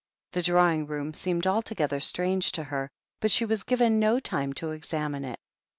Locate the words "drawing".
0.41-0.87